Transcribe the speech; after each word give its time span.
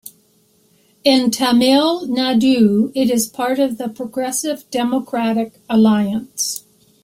In 1.03 1.29
Tamil 1.29 2.07
Nadu 2.07 2.91
it 2.95 3.11
is 3.11 3.27
part 3.27 3.59
of 3.59 3.77
the 3.77 3.87
Progressive 3.87 4.63
Democratic 4.71 5.59
Alliance. 5.69 6.63